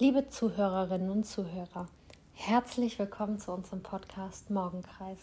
Liebe 0.00 0.26
Zuhörerinnen 0.26 1.08
und 1.08 1.24
Zuhörer, 1.24 1.86
herzlich 2.32 2.98
willkommen 2.98 3.38
zu 3.38 3.52
unserem 3.52 3.80
Podcast 3.80 4.50
Morgenkreis. 4.50 5.20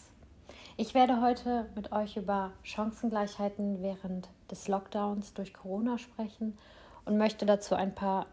Ich 0.78 0.94
werde 0.94 1.20
heute 1.20 1.68
mit 1.74 1.92
euch 1.92 2.16
über 2.16 2.52
Chancengleichheiten 2.62 3.82
während 3.82 4.30
des 4.50 4.68
Lockdowns 4.68 5.34
durch 5.34 5.52
Corona 5.52 5.98
sprechen 5.98 6.56
und 7.04 7.18
möchte 7.18 7.44
dazu 7.44 7.74
ein 7.74 7.94
paar 7.94 8.24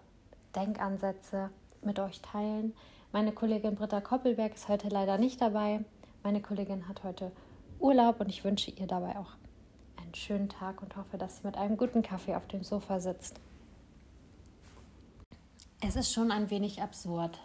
Denkansätze 0.55 1.49
mit 1.81 1.99
euch 1.99 2.21
teilen. 2.21 2.73
Meine 3.11 3.33
Kollegin 3.33 3.75
Britta 3.75 3.99
Koppelberg 3.99 4.55
ist 4.55 4.69
heute 4.69 4.87
leider 4.87 5.17
nicht 5.17 5.41
dabei. 5.41 5.83
Meine 6.23 6.41
Kollegin 6.41 6.87
hat 6.87 7.03
heute 7.03 7.33
Urlaub 7.79 8.21
und 8.21 8.29
ich 8.29 8.45
wünsche 8.45 8.71
ihr 8.71 8.87
dabei 8.87 9.17
auch 9.17 9.33
einen 10.01 10.15
schönen 10.15 10.47
Tag 10.47 10.81
und 10.81 10.95
hoffe, 10.95 11.17
dass 11.17 11.39
sie 11.39 11.47
mit 11.47 11.57
einem 11.57 11.75
guten 11.75 12.01
Kaffee 12.01 12.35
auf 12.35 12.47
dem 12.47 12.63
Sofa 12.63 13.01
sitzt. 13.01 13.41
Es 15.81 15.95
ist 15.95 16.11
schon 16.11 16.29
ein 16.31 16.49
wenig 16.49 16.81
absurd. 16.81 17.39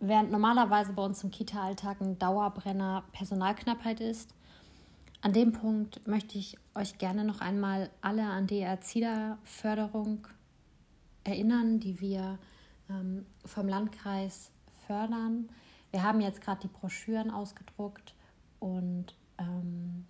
Während 0.00 0.30
normalerweise 0.30 0.94
bei 0.94 1.04
uns 1.04 1.22
im 1.22 1.30
Kita-Alltag 1.30 2.00
ein 2.00 2.18
Dauerbrenner 2.18 3.04
Personalknappheit 3.12 4.00
ist, 4.00 4.34
an 5.20 5.34
dem 5.34 5.52
Punkt 5.52 6.06
möchte 6.06 6.38
ich 6.38 6.56
euch 6.74 6.96
gerne 6.96 7.22
noch 7.22 7.42
einmal 7.42 7.90
alle 8.00 8.24
an 8.24 8.46
die 8.46 8.60
Erzieherförderung 8.60 10.26
erinnern, 11.24 11.78
die 11.78 12.00
wir 12.00 12.38
ähm, 12.88 13.26
vom 13.44 13.68
Landkreis 13.68 14.50
fördern. 14.86 15.50
Wir 15.90 16.02
haben 16.02 16.22
jetzt 16.22 16.40
gerade 16.40 16.62
die 16.62 16.68
Broschüren 16.68 17.30
ausgedruckt 17.30 18.14
und 18.58 19.14
ähm, 19.36 20.06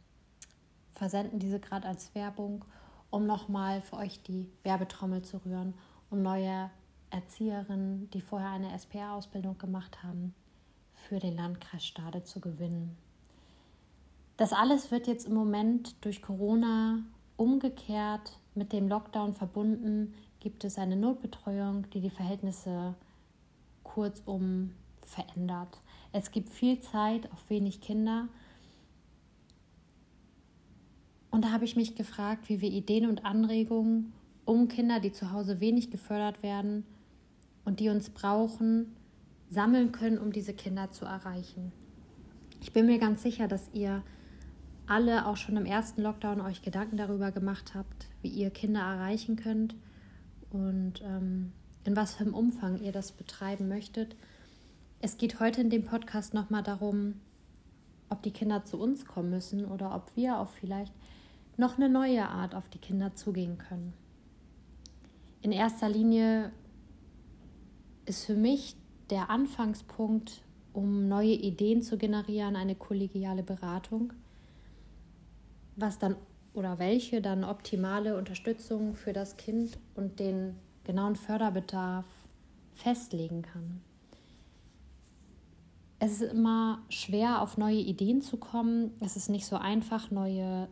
versenden 0.95 1.41
diese 1.41 1.59
gerade 1.59 1.89
als 1.89 2.15
Werbung, 2.15 2.65
um 3.11 3.27
nochmal 3.27 3.83
für 3.83 3.97
euch 3.97 4.23
die 4.23 4.49
Werbetrommel 4.63 5.23
zu 5.23 5.39
rühren, 5.39 5.75
um 6.11 6.23
neue 6.23 6.71
Erzieherinnen, 7.11 8.11
die 8.11 8.21
vorher 8.21 8.51
eine 8.51 8.77
SPA-Ausbildung 8.79 9.59
gemacht 9.59 10.03
haben, 10.03 10.35
für 10.93 11.19
den 11.19 11.37
Landkreis 11.37 11.85
Stade 11.85 12.25
zu 12.25 12.41
gewinnen. 12.41 12.97
Das 14.37 14.53
alles 14.53 14.91
wird 14.91 15.07
jetzt 15.07 15.27
im 15.27 15.35
Moment 15.35 15.95
durch 16.05 16.21
Corona 16.21 16.99
umgekehrt 17.37 18.39
mit 18.55 18.73
dem 18.73 18.89
Lockdown 18.89 19.35
verbunden. 19.35 20.15
Gibt 20.41 20.65
es 20.65 20.79
eine 20.79 20.97
Notbetreuung, 20.97 21.89
die 21.91 22.01
die 22.01 22.11
Verhältnisse 22.11 22.95
kurzum 23.83 24.73
verändert. 25.03 25.81
Es 26.13 26.31
gibt 26.31 26.51
viel 26.51 26.81
Zeit 26.81 27.31
auf 27.33 27.49
wenig 27.49 27.81
Kinder. 27.81 28.29
Und 31.31 31.45
da 31.45 31.53
habe 31.53 31.65
ich 31.65 31.77
mich 31.77 31.95
gefragt, 31.95 32.49
wie 32.49 32.61
wir 32.61 32.71
Ideen 32.71 33.09
und 33.09 33.25
Anregungen, 33.25 34.13
um 34.45 34.69
Kinder, 34.69 35.01
die 35.01 35.13
zu 35.13 35.33
Hause 35.33 35.61
wenig 35.61 35.91
gefördert 35.91 36.43
werden, 36.43 36.85
und 37.67 37.81
die 37.81 37.91
uns 37.91 38.09
brauchen, 38.09 38.97
sammeln 39.51 39.93
können, 39.93 40.19
um 40.19 40.33
diese 40.33 40.55
Kinder 40.55 40.91
zu 40.91 41.05
erreichen. 41.05 41.73
Ich 42.63 42.73
bin 42.73 42.87
mir 42.87 42.99
ganz 42.99 43.23
sicher, 43.23 43.49
dass 43.49 43.69
ihr 43.75 44.03
alle 44.87 45.27
auch 45.27 45.37
schon 45.37 45.57
im 45.57 45.67
ersten 45.67 46.01
Lockdown 46.01 46.41
euch 46.41 46.63
Gedanken 46.63 46.97
darüber 46.97 47.33
gemacht 47.33 47.75
habt, 47.75 48.07
wie 48.23 48.29
ihr 48.29 48.51
Kinder 48.51 48.81
erreichen 48.81 49.37
könnt 49.37 49.75
und 50.51 51.03
ähm, 51.03 51.53
in 51.85 51.97
was 51.97 52.15
für 52.15 52.25
einem 52.25 52.35
Umfang 52.35 52.81
ihr 52.81 52.93
das 52.93 53.13
betreiben 53.13 53.69
möchtet. 53.69 54.17
Es 55.01 55.19
geht 55.19 55.41
heute 55.41 55.61
in 55.61 55.71
dem 55.71 55.85
Podcast 55.85 56.35
nochmal 56.35 56.63
darum, 56.63 57.15
ob 58.09 58.23
die 58.23 58.31
Kinder 58.31 58.65
zu 58.65 58.79
uns 58.79 59.05
kommen 59.05 59.31
müssen 59.31 59.65
oder 59.65 59.95
ob 59.95 60.15
wir 60.15 60.39
auch 60.39 60.51
vielleicht 60.51 60.95
noch 61.57 61.77
eine 61.77 61.89
neue 61.89 62.29
Art 62.29 62.55
auf 62.55 62.69
die 62.69 62.79
Kinder 62.79 63.15
zugehen 63.17 63.59
können. 63.59 63.93
In 65.43 65.51
erster 65.53 65.89
Linie 65.89 66.53
ist 68.07 68.25
für 68.25 68.35
mich 68.35 68.77
der 69.11 69.31
Anfangspunkt, 69.31 70.43
um 70.73 71.09
neue 71.09 71.33
Ideen 71.35 71.83
zu 71.83 71.99
generieren, 71.99 72.57
eine 72.57 72.75
kollegiale 72.75 73.43
Beratung, 73.43 74.13
was 75.77 75.99
dann 75.99 76.17
oder 76.55 76.79
welche 76.79 77.21
dann 77.21 77.45
optimale 77.45 78.17
Unterstützung 78.17 78.95
für 78.95 79.13
das 79.13 79.37
Kind 79.37 79.79
und 79.95 80.19
den 80.19 80.57
genauen 80.85 81.15
Förderbedarf 81.15 82.07
festlegen 82.75 83.43
kann. 83.43 83.83
Es 85.99 86.21
ist 86.21 86.33
immer 86.33 86.83
schwer, 86.89 87.43
auf 87.43 87.57
neue 87.59 87.79
Ideen 87.79 88.23
zu 88.23 88.37
kommen. 88.37 88.93
Es 89.01 89.17
ist 89.17 89.29
nicht 89.29 89.47
so 89.47 89.57
einfach, 89.57 90.11
neue 90.11 90.69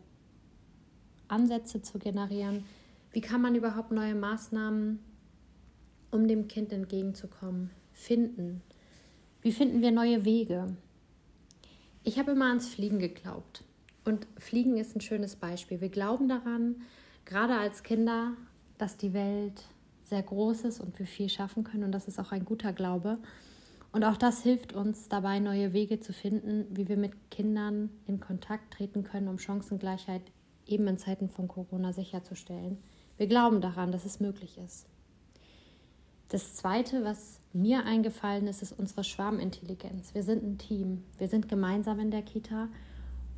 Ansätze 1.28 1.82
zu 1.82 1.98
generieren. 1.98 2.64
Wie 3.10 3.20
kann 3.20 3.40
man 3.40 3.54
überhaupt 3.54 3.90
neue 3.90 4.14
Maßnahmen 4.14 4.98
um 6.14 6.28
dem 6.28 6.48
Kind 6.48 6.72
entgegenzukommen, 6.72 7.70
finden? 7.92 8.62
Wie 9.42 9.52
finden 9.52 9.82
wir 9.82 9.90
neue 9.90 10.24
Wege? 10.24 10.76
Ich 12.04 12.18
habe 12.18 12.32
immer 12.32 12.48
ans 12.48 12.68
Fliegen 12.68 12.98
geglaubt. 12.98 13.64
Und 14.04 14.26
Fliegen 14.38 14.76
ist 14.76 14.94
ein 14.94 15.00
schönes 15.00 15.36
Beispiel. 15.36 15.80
Wir 15.80 15.88
glauben 15.88 16.28
daran, 16.28 16.82
gerade 17.24 17.54
als 17.54 17.82
Kinder, 17.82 18.32
dass 18.78 18.96
die 18.96 19.12
Welt 19.12 19.64
sehr 20.02 20.22
groß 20.22 20.64
ist 20.64 20.80
und 20.80 20.98
wir 20.98 21.06
viel 21.06 21.28
schaffen 21.28 21.64
können. 21.64 21.84
Und 21.84 21.92
das 21.92 22.08
ist 22.08 22.18
auch 22.18 22.32
ein 22.32 22.44
guter 22.44 22.72
Glaube. 22.72 23.18
Und 23.90 24.04
auch 24.04 24.16
das 24.16 24.42
hilft 24.42 24.72
uns 24.72 25.08
dabei, 25.08 25.38
neue 25.40 25.72
Wege 25.72 26.00
zu 26.00 26.12
finden, 26.12 26.66
wie 26.70 26.88
wir 26.88 26.96
mit 26.96 27.30
Kindern 27.30 27.90
in 28.06 28.20
Kontakt 28.20 28.74
treten 28.74 29.04
können, 29.04 29.28
um 29.28 29.38
Chancengleichheit 29.38 30.22
eben 30.66 30.86
in 30.86 30.98
Zeiten 30.98 31.28
von 31.28 31.48
Corona 31.48 31.92
sicherzustellen. 31.92 32.78
Wir 33.16 33.26
glauben 33.26 33.60
daran, 33.60 33.92
dass 33.92 34.04
es 34.04 34.20
möglich 34.20 34.58
ist. 34.58 34.86
Das 36.28 36.54
Zweite, 36.54 37.04
was 37.04 37.40
mir 37.52 37.84
eingefallen 37.84 38.46
ist, 38.46 38.62
ist 38.62 38.72
unsere 38.72 39.04
Schwarmintelligenz. 39.04 40.14
Wir 40.14 40.22
sind 40.22 40.42
ein 40.42 40.58
Team. 40.58 41.04
Wir 41.18 41.28
sind 41.28 41.48
gemeinsam 41.48 42.00
in 42.00 42.10
der 42.10 42.22
Kita 42.22 42.68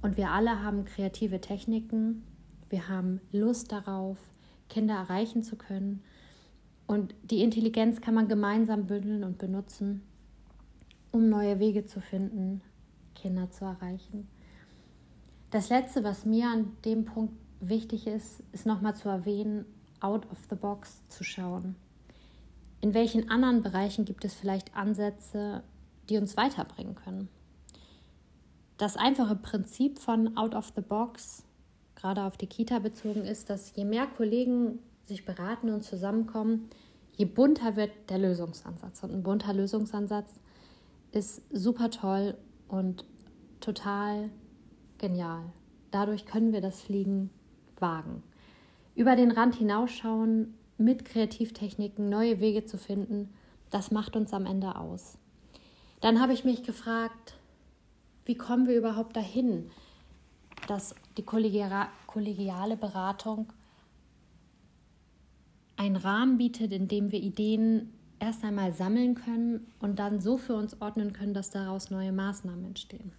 und 0.03 0.17
wir 0.17 0.31
alle 0.31 0.63
haben 0.63 0.85
kreative 0.85 1.41
Techniken. 1.41 2.25
Wir 2.71 2.89
haben 2.89 3.21
Lust 3.33 3.73
darauf, 3.73 4.19
Kinder 4.69 4.95
erreichen 4.95 5.43
zu 5.43 5.57
können. 5.57 6.03
Und 6.87 7.15
die 7.25 7.43
Intelligenz 7.43 8.01
kann 8.01 8.15
man 8.15 8.29
gemeinsam 8.29 8.87
bündeln 8.87 9.25
und 9.25 9.39
benutzen, 9.39 10.03
um 11.11 11.29
neue 11.29 11.59
Wege 11.59 11.85
zu 11.85 12.01
finden, 12.01 12.63
Kinder 13.15 13.51
zu 13.51 13.65
erreichen. 13.65 14.29
Das 15.51 15.69
Letzte, 15.69 16.05
was 16.05 16.25
mir 16.25 16.49
an 16.49 16.77
dem 16.85 17.05
Punkt 17.05 17.35
wichtig 17.61 18.07
ist, 18.07 18.43
ist 18.53 18.67
nochmal 18.67 18.95
zu 18.95 19.09
erwähnen, 19.09 19.65
out 20.01 20.31
of 20.31 20.39
the 20.51 20.57
box 20.57 21.03
zu 21.09 21.25
schauen. 21.25 21.75
In 22.87 22.95
welchen 22.95 23.29
anderen 23.33 23.65
Bereichen 23.65 24.05
gibt 24.05 24.25
es 24.25 24.33
vielleicht 24.33 24.77
Ansätze, 24.77 25.65
die 26.09 26.19
uns 26.19 26.37
weiterbringen 26.37 26.95
können? 26.95 27.29
Das 28.77 28.97
einfache 28.97 29.35
Prinzip 29.35 29.99
von 29.99 30.37
out 30.37 30.55
of 30.55 30.73
the 30.77 30.83
box, 30.83 31.43
gerade 31.97 32.23
auf 32.23 32.37
die 32.37 32.47
Kita 32.47 32.79
bezogen, 32.79 33.25
ist, 33.25 33.51
dass 33.51 33.75
je 33.75 33.85
mehr 33.85 34.07
Kollegen 34.07 34.79
sich 35.03 35.25
beraten 35.25 35.71
und 35.71 35.83
zusammenkommen, 35.83 36.69
je 37.17 37.25
bunter 37.25 37.75
wird 37.75 37.91
der 38.09 38.19
Lösungsansatz. 38.19 39.03
Und 39.03 39.13
ein 39.15 39.25
bunter 39.25 39.53
Lösungsansatz 39.53 40.39
ist 41.11 41.43
super 41.51 41.91
toll 41.91 42.37
und 42.69 43.05
total 43.59 44.31
genial. 44.99 45.43
Dadurch 45.91 46.25
können 46.25 46.53
wir 46.53 46.61
das 46.61 46.83
Fliegen 46.83 47.31
wagen. 47.81 48.23
Über 48.95 49.17
den 49.17 49.33
Rand 49.33 49.57
hinausschauen 49.57 50.55
mit 50.79 51.05
Kreativtechniken 51.05 52.09
neue 52.09 52.41
Wege 52.41 52.65
zu 52.65 52.79
finden, 52.79 53.33
das 53.71 53.91
macht 53.91 54.17
uns 54.17 54.33
am 54.33 54.47
Ende 54.47 54.77
aus. 54.77 55.19
Dann 56.01 56.21
habe 56.21 56.33
ich 56.33 56.45
mich 56.45 56.63
gefragt, 56.63 57.35
wie 58.25 58.35
kommen 58.35 58.67
wir 58.67 58.77
überhaupt 58.77 59.17
dahin, 59.17 59.71
dass 60.69 60.95
die 61.17 61.23
kollegiale 61.23 62.77
Beratung 62.77 63.53
einen 65.77 65.97
Rahmen 65.97 66.39
bietet, 66.39 66.73
in 66.73 66.89
dem 66.89 67.13
wir 67.13 67.21
Ideen 67.21 67.93
erst 68.19 68.45
einmal 68.45 68.73
sammeln 68.73 69.15
können 69.15 69.67
und 69.79 69.99
dann 69.99 70.21
so 70.21 70.39
für 70.39 70.55
uns 70.55 70.81
ordnen 70.81 71.13
können, 71.13 71.35
dass 71.35 71.51
daraus 71.51 71.91
neue 71.91 72.13
Maßnahmen 72.13 72.65
entstehen. 72.65 73.13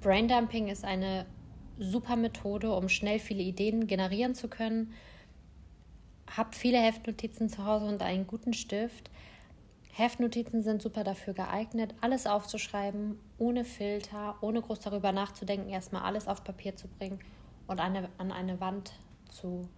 Braindumping 0.00 0.68
ist 0.68 0.84
eine 0.84 1.26
super 1.78 2.16
Methode, 2.16 2.74
um 2.74 2.88
schnell 2.88 3.18
viele 3.18 3.42
Ideen 3.42 3.86
generieren 3.86 4.34
zu 4.34 4.48
können 4.48 4.92
habe 6.36 6.54
viele 6.54 6.78
Heftnotizen 6.78 7.48
zu 7.48 7.64
Hause 7.64 7.86
und 7.86 8.02
einen 8.02 8.26
guten 8.26 8.54
Stift. 8.54 9.10
Heftnotizen 9.92 10.62
sind 10.62 10.80
super 10.80 11.04
dafür 11.04 11.34
geeignet, 11.34 11.94
alles 12.00 12.26
aufzuschreiben, 12.26 13.18
ohne 13.38 13.64
Filter, 13.64 14.36
ohne 14.40 14.62
groß 14.62 14.80
darüber 14.80 15.12
nachzudenken, 15.12 15.68
erstmal 15.68 16.02
alles 16.02 16.28
auf 16.28 16.44
Papier 16.44 16.76
zu 16.76 16.88
bringen 16.88 17.18
und 17.66 17.78
eine, 17.78 18.08
an 18.16 18.32
eine 18.32 18.60
Wand 18.60 18.92
zu 19.28 19.68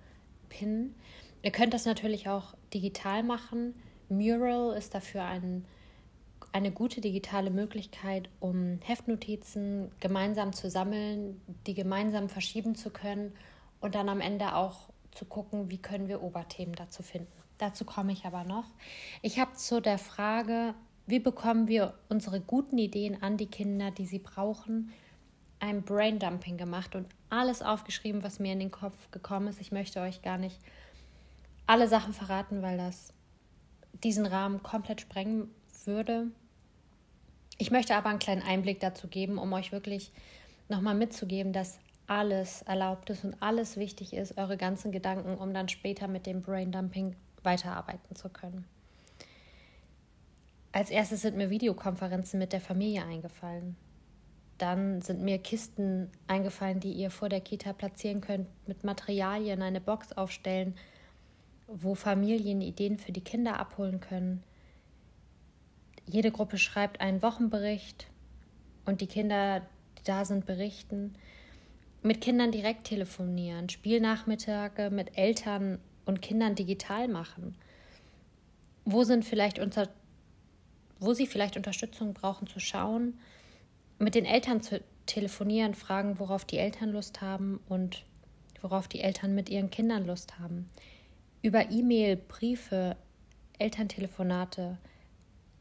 pinnen. 0.49 0.95
Ihr 1.43 1.51
könnt 1.51 1.75
das 1.75 1.85
natürlich 1.85 2.29
auch 2.29 2.55
digital 2.73 3.25
machen. 3.25 3.75
Mural 4.09 4.77
ist 4.77 4.95
dafür 4.95 5.25
ein, 5.25 5.65
eine 6.53 6.71
gute 6.71 7.01
digitale 7.01 7.51
Möglichkeit, 7.51 8.29
um 8.39 8.79
Heftnotizen 8.85 9.91
gemeinsam 9.99 10.53
zu 10.53 10.71
sammeln, 10.71 11.41
die 11.67 11.75
gemeinsam 11.75 12.29
verschieben 12.29 12.77
zu 12.77 12.91
können 12.91 13.33
und 13.81 13.97
dann 13.97 14.09
am 14.09 14.21
Ende 14.21 14.55
auch 14.55 14.94
zu 15.15 15.25
gucken, 15.25 15.71
wie 15.71 15.79
können 15.79 16.09
wir 16.09 16.23
Oberthemen 16.23 16.75
dazu 16.75 17.03
finden. 17.03 17.33
Dazu 17.59 17.85
komme 17.85 18.13
ich 18.13 18.25
aber 18.25 18.45
noch. 18.45 18.67
Ich 19.23 19.39
habe 19.39 19.55
zu 19.55 19.81
der 19.81 19.99
Frage, 19.99 20.75
wie 21.07 21.21
bekommen 21.21 21.69
wir 21.69 21.95
unsere 22.09 22.41
guten 22.41 22.79
Ideen 22.79 23.23
an 23.23 23.37
die 23.37 23.47
Kinder, 23.47 23.91
die 23.91 24.07
sie 24.07 24.19
brauchen, 24.19 24.93
ein 25.61 25.83
Braindumping 25.83 26.57
gemacht 26.57 26.95
und 26.95 27.07
alles 27.31 27.63
aufgeschrieben, 27.63 28.23
was 28.23 28.39
mir 28.39 28.53
in 28.53 28.59
den 28.59 28.71
Kopf 28.71 29.11
gekommen 29.11 29.49
ist. 29.49 29.61
Ich 29.61 29.73
möchte 29.73 30.01
euch 30.01 30.23
gar 30.23 30.39
nicht 30.39 30.59
alle 31.67 31.89
Sachen 31.89 32.13
verraten, 32.13 32.63
weil 32.63 32.77
das 32.77 33.13
diesen 34.03 34.27
Rahmen 34.27 34.63
komplett 34.63 35.01
sprengen 35.01 35.49
würde. 35.85 36.29
Ich 37.57 37.71
möchte 37.71 37.95
aber 37.95 38.09
einen 38.09 38.19
kleinen 38.19 38.43
Einblick 38.43 38.81
dazu 38.81 39.09
geben, 39.09 39.39
um 39.39 39.53
euch 39.53 39.73
wirklich 39.73 40.13
nochmal 40.69 40.95
mitzugeben, 40.95 41.53
dass 41.53 41.79
alles 42.07 42.63
erlaubt 42.63 43.11
ist 43.11 43.25
und 43.25 43.37
alles 43.41 43.77
wichtig 43.77 44.13
ist, 44.13 44.37
eure 44.39 44.57
ganzen 44.57 44.93
Gedanken, 44.93 45.37
um 45.37 45.55
dann 45.55 45.69
später 45.69 46.09
mit 46.09 46.27
dem 46.27 46.43
Braindumping 46.43 47.17
weiterarbeiten 47.43 48.17
zu 48.17 48.29
können. 48.29 48.65
Als 50.73 50.91
erstes 50.91 51.23
sind 51.23 51.37
mir 51.37 51.51
Videokonferenzen 51.51 52.39
mit 52.39 52.53
der 52.53 52.61
Familie 52.61 53.05
eingefallen. 53.05 53.77
Dann 54.59 55.03
sind 55.03 55.23
mir 55.23 55.39
Kisten 55.39 56.11
eingefallen, 56.27 56.81
die 56.81 56.93
ihr 56.93 57.11
vor 57.11 57.29
der 57.29 57.41
Kita 57.41 57.73
platzieren 57.73 58.21
könnt, 58.21 58.49
mit 58.67 58.85
Materialien, 58.85 59.63
eine 59.63 59.81
Box 59.81 60.13
aufstellen, 60.13 60.75
wo 61.67 61.95
Familien 61.95 62.61
Ideen 62.61 62.99
für 62.99 63.13
die 63.13 63.23
Kinder 63.23 63.59
abholen 63.59 64.01
können. 64.01 64.43
Jede 66.07 66.31
Gruppe 66.31 66.59
schreibt 66.59 67.01
einen 67.01 67.23
Wochenbericht 67.23 68.09
und 68.85 69.01
die 69.01 69.07
Kinder, 69.07 69.61
die 69.99 70.05
da 70.05 70.25
sind, 70.25 70.45
berichten. 70.45 71.15
Mit 72.05 72.21
Kindern 72.21 72.53
direkt 72.53 72.85
telefonieren, 72.85 73.69
Spielnachmittage 73.69 74.91
mit 74.91 75.19
Eltern 75.19 75.81
und 76.05 76.23
Kindern 76.23 76.55
digital 76.55 77.09
machen. 77.09 77.57
Wo 78.85 79.03
sind 79.03 79.25
vielleicht 79.25 79.59
unter, 79.59 79.89
wo 81.01 81.15
sie 81.15 81.27
vielleicht 81.27 81.57
Unterstützung 81.57 82.15
brauchen 82.15 82.47
zu 82.47 82.61
schauen, 82.61 83.19
mit 83.99 84.15
den 84.15 84.27
Eltern 84.27 84.61
zu 84.61 84.81
telefonieren, 85.07 85.75
fragen, 85.75 86.21
worauf 86.21 86.45
die 86.45 86.59
Eltern 86.59 86.91
Lust 86.91 87.21
haben 87.21 87.59
und 87.69 88.05
worauf 88.61 88.87
die 88.87 89.01
Eltern 89.01 89.35
mit 89.35 89.49
ihren 89.49 89.71
Kindern 89.71 90.07
Lust 90.07 90.39
haben 90.39 90.71
über 91.45 91.71
E-Mail, 91.71 92.17
Briefe, 92.17 92.97
Elterntelefonate 93.59 94.79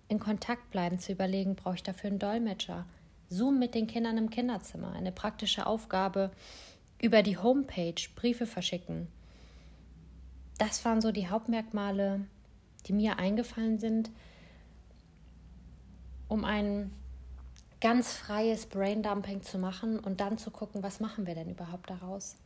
in 0.07 0.17
Kontakt 0.17 0.71
bleiben, 0.71 0.97
zu 0.97 1.11
überlegen, 1.11 1.55
brauche 1.55 1.75
ich 1.75 1.83
dafür 1.83 2.09
einen 2.09 2.19
Dolmetscher? 2.19 2.85
Zoom 3.33 3.59
mit 3.59 3.75
den 3.75 3.87
Kindern 3.87 4.17
im 4.17 4.29
Kinderzimmer, 4.29 4.93
eine 4.93 5.11
praktische 5.11 5.65
Aufgabe, 5.65 6.31
über 7.01 7.23
die 7.23 7.37
Homepage 7.37 7.95
Briefe 8.15 8.45
verschicken. 8.45 9.07
Das 10.57 10.85
waren 10.85 11.01
so 11.01 11.11
die 11.11 11.29
Hauptmerkmale, 11.29 12.25
die 12.85 12.93
mir 12.93 13.17
eingefallen 13.17 13.79
sind, 13.79 14.11
um 16.27 16.45
ein 16.45 16.91
ganz 17.81 18.13
freies 18.13 18.67
Braindumping 18.67 19.41
zu 19.41 19.57
machen 19.57 19.99
und 19.99 20.21
dann 20.21 20.37
zu 20.37 20.51
gucken, 20.51 20.83
was 20.83 21.01
machen 21.01 21.27
wir 21.27 21.35
denn 21.35 21.49
überhaupt 21.49 21.89
daraus. 21.89 22.37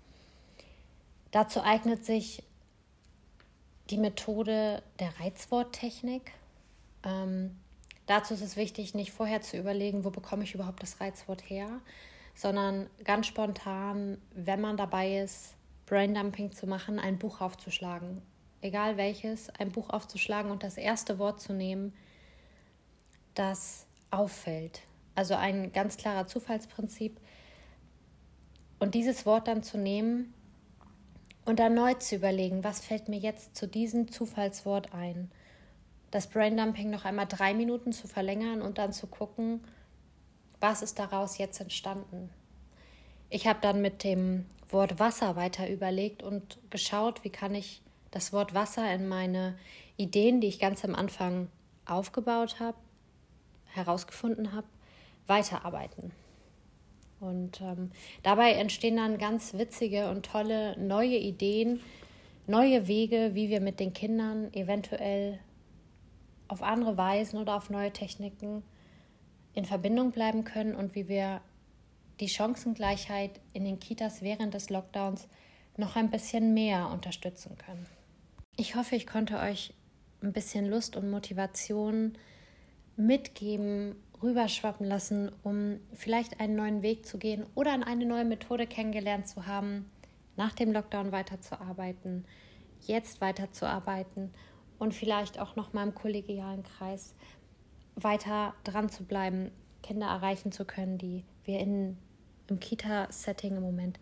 Dazu 1.32 1.62
eignet 1.62 2.06
sich 2.06 2.42
die 3.92 3.98
Methode 3.98 4.82
der 5.00 5.20
Reizworttechnik. 5.20 6.32
Ähm, 7.04 7.56
dazu 8.08 8.34
ist 8.34 8.42
es 8.42 8.58
wichtig, 8.58 8.96
nicht 8.96 9.12
vorher 9.12 9.42
zu 9.42 9.58
überlegen, 9.58 10.04
wo 10.04 10.10
bekomme 10.10 10.44
ich 10.44 10.56
überhaupt 10.56 10.82
das 10.82 11.00
Reizwort 11.00 11.48
her, 11.50 11.70
sondern 12.34 12.90
ganz 13.04 13.28
spontan, 13.28 14.18
wenn 14.34 14.62
man 14.62 14.78
dabei 14.78 15.20
ist, 15.20 15.54
Braindumping 15.86 16.52
zu 16.52 16.68
machen, 16.68 17.00
ein 17.00 17.18
Buch 17.18 17.40
aufzuschlagen. 17.40 18.22
Egal 18.62 18.98
welches, 18.98 19.50
ein 19.52 19.72
Buch 19.72 19.90
aufzuschlagen 19.90 20.52
und 20.52 20.64
das 20.64 20.78
erste 20.78 21.20
Wort 21.20 21.40
zu 21.40 21.54
nehmen, 21.54 21.94
das 23.36 23.86
auffällt. 24.12 24.82
Also 25.16 25.36
ein 25.36 25.72
ganz 25.72 25.98
klarer 25.98 26.28
Zufallsprinzip. 26.28 27.20
Und 28.80 28.96
dieses 28.96 29.26
Wort 29.26 29.48
dann 29.48 29.64
zu 29.64 29.78
nehmen 29.78 30.34
und 31.46 31.60
erneut 31.60 32.04
zu 32.04 32.16
überlegen, 32.16 32.64
was 32.64 32.82
fällt 32.82 33.08
mir 33.08 33.20
jetzt 33.20 33.56
zu 33.56 33.68
diesem 33.68 34.12
Zufallswort 34.12 34.94
ein. 34.94 35.32
Das 36.18 36.26
Braindumping 36.26 36.90
noch 36.90 37.06
einmal 37.06 37.28
drei 37.28 37.54
Minuten 37.54 37.94
zu 37.94 38.08
verlängern 38.08 38.64
und 38.64 38.80
dann 38.80 38.92
zu 38.92 39.06
gucken, 39.06 39.64
was 40.60 40.82
ist 40.82 40.98
daraus 40.98 41.38
jetzt 41.38 41.62
entstanden. 41.62 42.32
Ich 43.30 43.46
habe 43.46 43.60
dann 43.62 43.84
mit 43.84 44.04
dem 44.04 44.48
Wort 44.68 44.98
Wasser 44.98 45.36
weiter 45.36 45.70
überlegt 45.70 46.24
und 46.24 46.58
geschaut, 46.72 47.24
wie 47.24 47.30
kann 47.30 47.54
ich 47.54 47.84
das 48.10 48.34
Wort 48.34 48.56
Wasser 48.56 48.92
in 48.96 49.08
meine 49.08 49.60
Ideen, 49.96 50.42
die 50.42 50.48
ich 50.48 50.58
ganz 50.58 50.84
am 50.84 50.96
Anfang 50.96 51.50
aufgebaut 51.86 52.60
habe, 52.60 52.78
herausgefunden 53.66 54.54
habe, 54.54 54.66
weiterarbeiten. 55.28 56.12
Und 57.20 57.62
ähm, 57.62 57.92
dabei 58.24 58.54
entstehen 58.54 58.98
dann 58.98 59.20
ganz 59.20 59.54
witzige 59.54 60.10
und 60.10 60.26
tolle 60.26 60.76
neue 60.80 61.18
Ideen, 61.18 61.80
neue 62.48 62.88
Wege, 62.88 63.36
wie 63.36 63.50
wir 63.50 63.62
mit 63.62 63.80
den 63.80 63.94
Kindern 63.94 64.52
eventuell 64.56 65.38
auf 66.48 66.64
andere 66.64 66.98
Weisen 66.98 67.40
oder 67.40 67.56
auf 67.56 67.70
neue 67.70 67.92
Techniken 67.92 68.64
in 69.54 69.66
Verbindung 69.66 70.12
bleiben 70.12 70.44
können 70.44 70.76
und 70.76 70.96
wie 70.96 71.08
wir 71.08 71.42
die 72.20 72.30
Chancengleichheit 72.30 73.40
in 73.54 73.64
den 73.64 73.80
Kitas 73.80 74.22
während 74.22 74.54
des 74.54 74.70
Lockdowns 74.70 75.28
noch 75.78 75.96
ein 75.96 76.10
bisschen 76.10 76.54
mehr 76.54 76.90
unterstützen 76.90 77.58
können. 77.58 77.86
Ich 78.56 78.76
hoffe, 78.76 78.96
ich 78.96 79.06
konnte 79.06 79.40
euch 79.40 79.74
ein 80.22 80.34
bisschen 80.34 80.68
Lust 80.68 80.96
und 80.96 81.12
Motivation 81.12 82.18
mitgeben, 82.96 83.96
rüberschwappen 84.22 84.88
lassen, 84.88 85.32
um 85.44 85.80
vielleicht 85.94 86.40
einen 86.40 86.56
neuen 86.56 86.82
Weg 86.82 87.06
zu 87.06 87.20
gehen 87.20 87.46
oder 87.54 87.74
eine 87.86 88.06
neue 88.06 88.26
Methode 88.26 88.66
kennengelernt 88.66 89.28
zu 89.28 89.46
haben, 89.46 89.92
nach 90.36 90.54
dem 90.54 90.72
Lockdown 90.72 91.12
weiterzuarbeiten, 91.12 92.26
jetzt 92.82 93.22
weiterzuarbeiten 93.22 94.34
und 94.80 94.94
vielleicht 94.94 95.40
auch 95.40 95.56
noch 95.56 95.74
mal 95.74 95.84
im 95.84 95.96
kollegialen 95.96 96.64
Kreis 96.64 97.16
weiter 97.96 98.54
dran 98.64 98.90
zu 98.90 99.04
bleiben, 99.04 99.52
Kinder 99.84 100.08
erreichen 100.08 100.52
zu 100.52 100.66
können, 100.66 100.98
die 100.98 101.24
wir 101.46 101.60
in, 101.60 101.98
im 102.48 102.60
Kita-Setting 102.60 103.58
im 103.58 103.64
Moment 103.64 104.00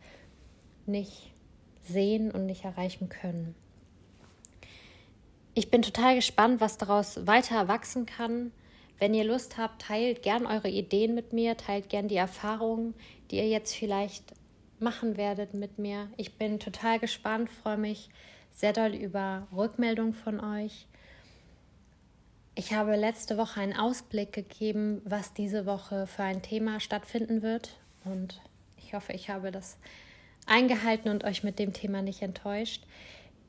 nicht 0.86 1.34
sehen 1.84 2.32
und 2.32 2.46
nicht 2.46 2.66
erreichen 2.66 3.10
können. 3.10 3.56
Ich 5.54 5.72
bin 5.72 5.82
total 5.82 6.16
gespannt, 6.16 6.60
was 6.60 6.78
daraus 6.78 7.26
weiter 7.28 7.68
wachsen 7.68 8.06
kann. 8.06 8.52
Wenn 9.00 9.14
ihr 9.14 9.24
Lust 9.24 9.58
habt, 9.58 9.82
teilt 9.82 10.22
gern 10.22 10.46
eure 10.46 10.70
Ideen 10.70 11.16
mit 11.16 11.32
mir, 11.32 11.56
teilt 11.56 11.90
gern 11.90 12.08
die 12.08 12.16
Erfahrungen, 12.16 12.94
die 13.32 13.38
ihr 13.38 13.48
jetzt 13.48 13.74
vielleicht 13.74 14.34
machen 14.80 15.18
werdet 15.18 15.54
mit 15.54 15.80
mir. 15.80 16.10
Ich 16.18 16.38
bin 16.38 16.60
total 16.60 17.00
gespannt, 17.00 17.50
freue 17.50 17.78
mich 17.78 18.10
sehr 18.56 18.72
doll 18.72 18.96
über 18.96 19.48
Rückmeldung 19.56 20.14
von 20.14 20.40
euch. 20.40 20.88
Ich 22.56 22.74
habe 22.74 22.96
letzte 22.96 23.38
Woche 23.38 23.60
einen 23.60 23.78
Ausblick 23.78 24.32
gegeben, 24.32 25.02
was 25.04 25.34
diese 25.34 25.66
Woche 25.66 26.08
für 26.08 26.24
ein 26.24 26.42
Thema 26.42 26.80
stattfinden 26.80 27.42
wird. 27.42 27.78
Und 28.06 28.42
ich 28.78 28.94
hoffe, 28.94 29.12
ich 29.12 29.30
habe 29.30 29.52
das 29.52 29.78
eingehalten 30.46 31.10
und 31.10 31.26
euch 31.26 31.44
mit 31.44 31.60
dem 31.60 31.74
Thema 31.74 32.02
nicht 32.02 32.22
enttäuscht. 32.22 32.86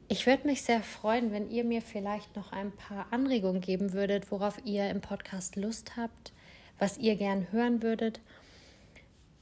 Ich 0.08 0.26
würde 0.26 0.48
mich 0.48 0.62
sehr 0.62 0.82
freuen, 0.82 1.30
wenn 1.30 1.50
ihr 1.50 1.62
mir 1.62 1.82
vielleicht 1.82 2.34
noch 2.34 2.50
ein 2.50 2.72
paar 2.72 3.06
Anregungen 3.12 3.60
geben 3.60 3.92
würdet, 3.92 4.32
worauf 4.32 4.58
ihr 4.64 4.90
im 4.90 5.00
Podcast 5.00 5.54
Lust 5.54 5.96
habt, 5.96 6.32
was 6.80 6.98
ihr 6.98 7.14
gern 7.14 7.46
hören 7.52 7.82
würdet. 7.82 8.20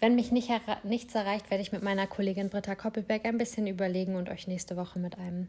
Wenn 0.01 0.15
mich 0.15 0.33
nicht 0.33 0.51
nichts 0.85 1.15
erreicht, 1.15 1.51
werde 1.51 1.63
ich 1.63 1.73
mit 1.73 1.83
meiner 1.83 2.07
Kollegin 2.07 2.51
Britta 2.51 2.75
Koppelberg 2.75 3.25
ein 3.25 3.39
bisschen 3.39 3.67
überlegen 3.67 4.17
und 4.17 4.29
euch 4.29 4.47
nächste 4.47 4.77
Woche 4.77 4.99
mit 4.99 5.19
einem 5.19 5.49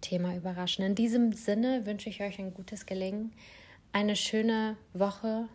Thema 0.00 0.34
überraschen. 0.34 0.84
In 0.84 0.94
diesem 0.94 1.32
Sinne 1.32 1.84
wünsche 1.86 2.08
ich 2.08 2.22
euch 2.22 2.38
ein 2.38 2.54
gutes 2.54 2.86
Gelingen, 2.86 3.32
eine 3.92 4.16
schöne 4.16 4.76
Woche 4.94 5.48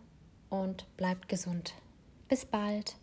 und 0.49 0.85
bleibt 0.97 1.27
gesund. 1.29 1.73
Bis 2.27 2.45
bald. 2.45 2.95